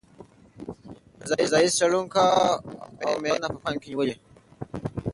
[1.29, 2.23] فضايي څېړونکو
[3.03, 4.15] اوه معیارونه په پام کې نیولي.